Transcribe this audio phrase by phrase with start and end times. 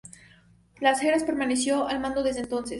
[0.79, 2.69] Las Heras permaneció al mando desde entonces.